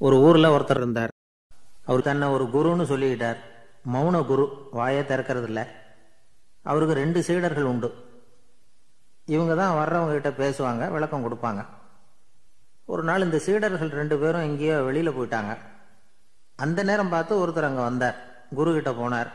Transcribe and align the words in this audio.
ஒரு 0.00 0.16
ஊர்ல 0.16 0.56
ஒருத்தர் 0.56 0.76
இருந்தார். 0.76 1.08
அவர் 1.84 2.02
தன்னை 2.02 2.28
ஒரு 2.28 2.44
குருன்னு 2.44 2.80
சொல்லிக்கிட்டார். 2.80 3.36
மௌன 3.92 4.26
குரு 4.26 4.68
வாயே 4.72 5.02
திறக்கறதில்ல. 5.02 5.66
அவருக்கு 6.62 6.94
ரெண்டு 6.94 7.22
சீடர்கள் 7.22 7.62
உண்டு. 7.62 7.94
இவங்க 9.24 9.54
தான் 9.54 9.86
வர்றவங்க 9.86 10.20
கிட்ட 10.20 10.30
பேசுவாங்க 10.30 10.90
விளக்கம் 10.90 11.24
கொடுப்பாங்க. 11.24 11.66
ஒரு 12.84 13.02
நாள் 13.02 13.22
இந்த 13.22 13.38
சீடர்கள் 13.38 13.88
ரெண்டு 13.88 14.18
பேரும் 14.18 14.40
எங்கேயோ 14.40 14.76
வெளியில 14.76 15.14
போயிட்டாங்க. 15.14 15.56
அந்த 16.56 16.82
நேரம் 16.82 17.08
பார்த்து 17.08 17.46
ஒருத்தர் 17.46 17.62
அங்கே 17.62 17.82
வந்தார். 17.82 18.16
குரு 18.54 18.72
கிட்ட 18.72 18.90
போனார். 18.90 19.30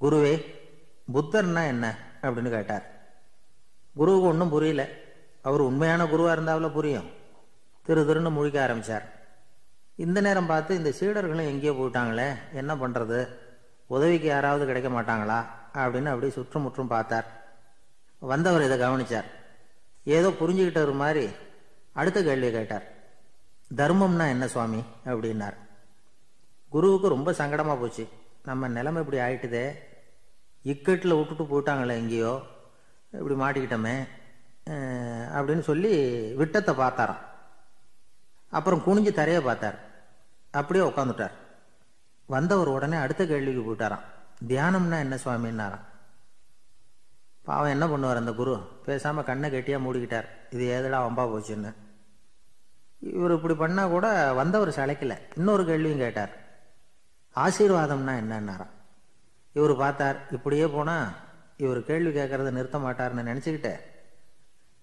குருவே 0.00 0.44
புத்தர்னா 1.12 1.66
என்ன? 1.66 1.98
அப்படின்னு 2.22 2.50
கேட்டார். 2.50 2.84
குருவுக்கு 3.94 4.26
ஒன்றும் 4.26 4.48
புரியல. 4.48 4.88
அவர் 5.42 5.60
உண்மையான 5.60 6.06
குருவாக 6.06 6.32
இருந்தாவில் 6.32 6.70
புரியும். 6.70 7.10
திரு 7.82 8.02
திருன்னு 8.02 8.32
முழிக்க 8.32 8.66
ஆரம்பிச்சார். 8.66 9.20
இந்த 9.96 10.20
நேரம் 10.20 10.46
பார்த்து 10.46 10.76
இந்த 10.76 10.90
சீடர்களும் 11.00 11.50
எங்கேயோ 11.52 11.72
போயிட்டாங்களே 11.72 12.28
என்ன 12.52 12.74
பண்ணுறது 12.74 13.28
உதவிக்கு 13.86 14.26
யாராவது 14.26 14.66
கிடைக்க 14.66 14.88
மாட்டாங்களா? 14.88 15.38
அப்படின்னு 15.74 16.10
அப்படியே 16.12 16.32
சுற்றுமுற்றும் 16.32 16.92
பார்த்தார். 16.92 17.26
வந்தவர் 18.18 18.62
இதை 18.62 18.78
கவனித்தார் 18.78 19.28
ஏதோ 20.04 20.28
புரிஞ்சுக்கிட்டவர் 20.40 20.94
மாதிரி 20.94 21.28
அடுத்த 21.92 22.22
கேள்வியை 22.22 22.52
கேட்டார். 22.52 22.86
தர்மம்னா 23.76 24.28
என்ன 24.28 24.48
சுவாமி? 24.48 24.80
அப்படின்னார். 25.04 25.58
குருவுக்கு 26.68 27.08
ரொம்ப 27.08 27.32
சங்கடமாக 27.32 27.80
போச்சு. 27.80 28.08
நம்ம 28.44 28.68
நிலைமை 28.68 29.02
இப்படி 29.04 29.22
ஆயிட்டுதே. 29.22 29.66
இக்கட்டில் 30.64 31.18
விட்டுட்டு 31.18 31.44
போயிட்டாங்களே 31.52 31.94
எங்கேயோ. 32.02 32.40
இப்படி 33.10 33.34
மாட்டிக்கிட்டோமே. 33.42 33.96
அப்படின்னு 35.36 35.60
சொல்லி 35.60 35.94
விட்டத்தை 36.40 36.74
பார்த்தாராம். 36.74 37.22
அப்புறம் 38.56 38.82
குனிஞ்சு 38.86 39.12
தரைய 39.18 39.40
பார்த்தார். 39.44 39.78
அப்படியே 40.58 40.84
உட்காந்துட்டார் 40.88 41.36
வந்தவர் 42.34 42.74
உடனே 42.74 42.96
அடுத்த 43.04 43.22
கேள்விக்கு 43.30 43.62
போயிட்டாராம். 43.64 44.04
தியானம்னா 44.48 44.98
என்ன 45.04 45.16
சுவாமின்னாராம். 45.24 45.86
பாவம் 47.46 47.72
என்ன 47.74 47.84
பண்ணுவார் 47.86 48.20
அந்த 48.20 48.32
குரு? 48.40 48.54
பேசாமல் 48.86 49.26
கண்ணை 49.28 49.48
கெட்டியாக 49.50 49.84
மூடிக்கிட்டார். 49.84 50.28
இது 50.54 50.64
ஏதடா 50.74 50.98
வம்பா 51.06 51.24
போச்சுன்னு. 51.32 51.70
இவர் 53.12 53.34
இப்படி 53.36 53.54
பண்ணால் 53.62 53.92
கூட 53.94 54.06
வந்தவர் 54.40 54.76
சளைக்கல. 54.78 55.14
இன்னொரு 55.36 55.62
கேள்வியும் 55.70 56.02
கேட்டார். 56.04 56.32
ஆசீர்வாதம்னா 57.36 58.14
என்னன்னாராம். 58.22 58.72
இவர் 59.58 59.74
பார்த்தார் 59.76 60.18
இப்படியே 60.30 60.66
போனால் 60.76 61.08
இவர் 61.56 61.80
கேள்வி 61.88 62.12
கேட்கறத 62.18 62.50
நிறுத்த 62.58 62.78
மாட்டார்னு 62.78 63.28
நினைச்சுக்கிட்டு 63.30 63.72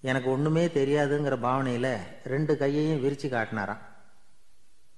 எனக்கு 0.01 0.29
ஒண்ணுமே 0.29 0.67
தெரியாதுங்கிற 0.67 1.37
பாவனையில 1.37 1.97
ரெண்டு 2.23 2.57
கையையும் 2.57 3.03
விரிச்சு 3.03 3.33
காட்டினாராம். 3.33 3.77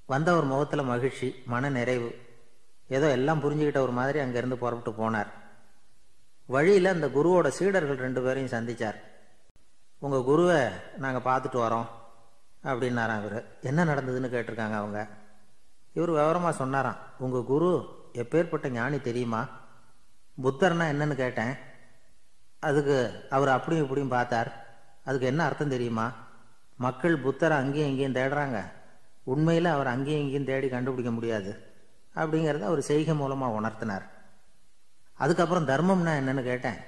வந்தவர் 0.06 0.44
முகத்துல 0.44 0.84
மகிழ்ச்சி 0.84 1.36
மன 1.46 1.70
நிறைவு. 1.70 2.16
ஏதோ 2.88 3.12
எல்லாம் 3.12 3.42
புரிஞ்சுக்கிட்ட 3.42 3.78
ஒரு 3.78 3.92
மாதிரி 3.92 4.20
அங்கிருந்து 4.20 4.58
புறப்பட்டு 4.58 5.10
போனார். 5.10 5.28
வழியில 6.46 6.90
அந்த 6.90 7.08
குருவோட 7.08 7.48
சீடர்கள் 7.48 7.96
ரெண்டு 7.96 8.22
பேரையும் 8.22 8.52
சந்திச்சார். 8.52 8.96
உங்க 10.00 10.22
குருவை 10.22 10.62
நாங்க 10.98 11.32
பார்த்துட்டு 11.32 11.52
வரோம் 11.52 11.88
அப்படின்னாராம் 12.64 13.26
இவர். 13.26 13.46
என்ன 13.62 13.86
நடந்ததுன்னு 13.86 14.34
கேட்டிருக்காங்க 14.34 14.74
அவங்க? 14.74 15.08
இவர் 15.94 16.10
விவரமா 16.10 16.50
சொன்னாராம். 16.50 16.98
உங்க 17.18 17.42
குரு 17.42 17.90
எப்பேற்பட்ட 18.14 18.70
ஞானி 18.70 19.02
தெரியுமா? 19.02 19.48
புத்தர்னா 20.44 20.84
என்னன்னு 20.84 21.16
கேட்டேன். 21.16 21.54
அதுக்கு 22.60 23.26
அவர் 23.30 23.48
அப்படியும் 23.48 23.84
இப்படியும் 23.84 24.10
பார்த்தார். 24.10 24.71
அதுக்கு 25.04 25.28
என்ன 25.28 25.44
அர்த்தம் 25.44 25.70
தெரியுமா? 25.70 26.12
மக்கள் 26.78 27.18
புத்தரை 27.18 27.58
அங்கேயும் 27.58 27.90
இங்கேயும் 27.90 28.16
தேடுறாங்க. 28.16 28.60
உண்மையில் 29.24 29.66
அவர் 29.66 29.88
அங்கேயும் 29.88 30.22
இங்கேயும் 30.22 30.46
தேடி 30.46 30.68
கண்டுபிடிக்க 30.70 31.12
முடியாது. 31.12 31.52
அப்படிங்கிறத 32.16 32.62
அவர் 32.62 32.82
செய்கை 32.82 33.16
மூலமாக 33.16 33.58
உணர்த்தினார். 33.60 34.06
அதுக்கப்புறம் 35.14 35.68
தர்மம்னா 35.68 36.12
என்னன்னு 36.22 36.44
கேட்டேன். 36.44 36.80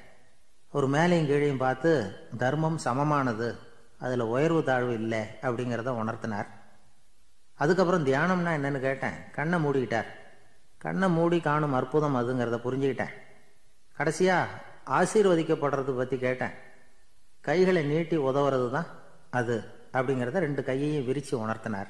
ஒரு 0.71 0.87
மேலையும் 0.87 1.29
கீழையும் 1.29 1.57
பார்த்து 1.57 1.91
தர்மம் 2.37 2.77
சமமானது. 2.77 3.57
அதில் 3.99 4.19
உயர்வு 4.19 4.63
தாழ்வு 4.63 4.93
இல்லை 4.93 5.21
அப்படிங்கிறத 5.41 5.91
உணர்த்தினார். 6.01 6.45
அதுக்கப்புறம் 7.53 8.05
தியானம்னா 8.05 8.51
என்னன்னு 8.57 8.79
கேட்டேன். 8.79 9.17
கண்ணை 9.31 9.63
மூடிக்கிட்டார். 9.65 10.05
கண்ணை 10.77 11.09
மூடி 11.09 11.39
காணும் 11.39 11.73
அற்புதம் 11.73 12.15
அதுங்கிறத 12.15 12.57
புரிஞ்சுக்கிட்டேன். 12.65 13.13
கடைசியாக 13.93 14.49
ஆசீர்வதிக்கப்படுறது 14.85 15.97
பற்றி 15.97 16.17
கேட்டேன். 16.17 16.55
கைகளை 17.45 17.83
நீட்டி 17.83 18.17
உதவுறது 18.17 18.71
தான் 18.71 18.85
அது 19.29 19.63
அப்படிங்கிறத 19.93 20.37
ரெண்டு 20.45 20.63
கையையும் 20.63 21.05
விரித்து 21.05 21.47
உணர்த்தினார். 21.47 21.87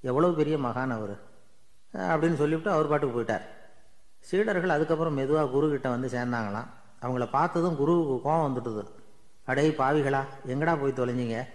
எவ்வளோ 0.00 0.28
பெரிய 0.28 0.56
மகான் 0.56 0.92
அவர். 0.98 1.14
அப்படின்னு 1.94 2.34
சொல்லிவிட்டு 2.34 2.70
அவர் 2.70 2.88
பாட்டுக்கு 2.88 3.16
போயிட்டார். 3.16 3.44
சீடர்கள் 4.18 4.68
அதுக்கப்புறம் 4.68 5.14
மெதுவாக 5.14 5.50
குரு 5.50 5.80
வந்து 5.82 6.08
சேர்ந்தாங்களாம். 6.08 6.68
அவங்கள 7.02 7.30
பார்த்ததும் 7.30 7.76
குருவுக்கு 7.76 8.30
கோவம் 8.30 8.46
வந்துட்டுது. 8.48 8.84
அடே 9.44 9.68
பாவிகளா 9.68 10.24
எங்கடா 10.46 10.80
போய் 10.80 10.98
தொலைஞ்சிங்க? 11.00 11.46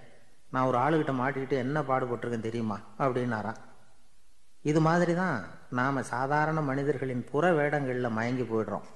நான் 0.51 0.67
ஒரு 0.67 0.77
ஆளுகிட்ட 0.77 1.13
மாட்டிக்கிட்டு 1.13 1.57
என்ன 1.65 1.81
பாடுபட்டிருக்கேன் 1.81 2.47
தெரியுமா? 2.47 2.79
அப்படின்னாராம். 2.99 3.55
இது 4.61 4.79
மாதிரி 4.81 5.15
தான் 5.15 5.43
நாம் 5.69 6.03
சாதாரண 6.03 6.61
மனிதர்களின் 6.61 7.25
புற 7.31 7.53
வேடங்களில் 7.53 8.09
மயங்கி 8.09 8.41
போயிடுறோம். 8.41 8.87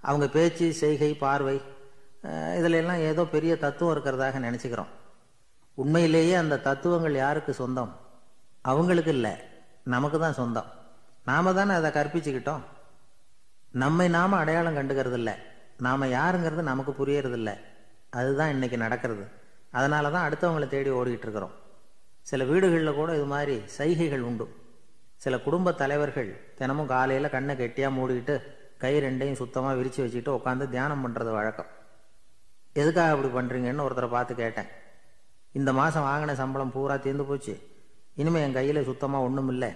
அவங்க 0.00 0.28
பேச்சு 0.28 0.72
செய்கை 0.72 1.14
பார்வை 1.14 1.60
இதில் 2.58 2.72
எல்லாம் 2.72 2.96
ஏதோ 2.96 3.24
பெரிய 3.24 3.58
தத்துவம் 3.58 3.94
இருக்கிறதாக 3.96 4.40
நினச்சிக்கிறோம். 4.46 4.90
உண்மையிலேயே 5.74 6.34
அந்த 6.34 6.58
தத்துவங்கள் 6.58 7.14
யாருக்கு 7.14 7.52
சொந்தம்? 7.54 7.92
அவங்களுக்கு 8.62 9.12
இல்லை. 9.12 9.34
நமக்கு 9.84 10.18
தான் 10.18 10.32
சொந்தம். 10.32 10.66
நாம 11.24 11.52
தானே 11.52 11.72
அதை 11.74 11.90
கற்பிச்சுக்கிட்டோம். 11.90 12.60
நம்மை 13.72 14.08
நாம 14.08 14.36
அடையாளம் 14.36 14.76
கண்டுக்கிறது 14.76 15.12
இல்லை. 15.12 15.34
நாம 15.78 16.06
யாருங்கிறது 16.06 16.62
நமக்கு 16.62 17.06
புரியறது 17.06 17.32
இல்லை. 17.32 17.54
அதுதான் 18.10 18.50
இன்னைக்கு 18.50 18.76
நடக்கிறது. 18.76 19.24
அதனால 19.70 20.10
தான் 20.10 20.26
அடுத்தவங்களை 20.30 20.68
தேடி 20.68 20.90
ஓடிக்கிட்டு 20.90 21.26
இருக்கிறோம். 21.28 21.52
சில 22.20 22.44
வீடுகளில் 22.44 22.94
கூட 22.94 23.14
இது 23.14 23.24
மாதிரி 23.24 23.62
சைகைகள் 23.78 24.20
உண்டு. 24.20 24.46
சில 25.16 25.38
குடும்ப 25.38 25.72
தலைவர்கள் 25.72 26.54
தினமும் 26.54 26.86
காலையில் 26.86 27.30
கண்ணை 27.30 27.56
கெட்டியாக 27.56 27.96
மூடிக்கிட்டு 27.96 28.40
கை 28.78 29.00
ரெண்டையும் 29.00 29.40
சுத்தமாக 29.42 29.76
விரித்து 29.76 30.02
வச்சுக்கிட்டு 30.02 30.38
உட்காந்து 30.38 30.68
தியானம் 30.68 31.02
பண்ணுறது 31.06 31.30
வழக்கம். 31.30 31.66
எதுக்காக 32.72 33.14
அப்படி 33.14 33.30
பண்ணுறீங்கன்னு 33.36 33.86
ஒருத்தரை 33.86 34.08
பார்த்து 34.08 34.34
கேட்டேன். 34.34 34.70
இந்த 35.52 35.72
மாதம் 35.72 36.04
வாங்கின 36.04 36.32
சம்பளம் 36.32 36.72
பூரா 36.72 36.96
தீர்ந்து 36.96 37.24
போச்சு. 37.24 37.54
இனிமேல் 38.14 38.42
என் 38.42 38.52
கையில் 38.52 38.84
சுத்தமாக 38.84 39.24
ஒன்றும் 39.24 39.48
இல்லை. 39.48 39.70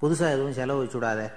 புதுசாக 0.00 0.36
எதுவும் 0.36 0.52
செலவு 0.52 0.84
வச்சுடாத. 0.84 1.32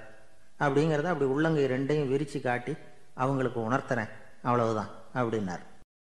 அப்படிங்கிறத 0.58 1.10
அப்படி 1.12 1.24
உள்ளங்கை 1.24 1.64
ரெண்டையும் 1.64 2.08
விரித்து 2.08 2.40
காட்டி 2.40 2.76
அவங்களுக்கு 3.14 3.70
உணர்த்துறேன். 3.70 4.10
அவ்வளவுதான் 4.42 4.90
அப்படின்னார். 5.14 5.64